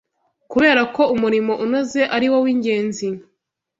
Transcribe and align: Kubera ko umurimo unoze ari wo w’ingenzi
Kubera 0.51 0.81
ko 0.95 1.03
umurimo 1.15 1.53
unoze 1.65 2.01
ari 2.15 2.27
wo 2.31 2.37
w’ingenzi 2.43 3.07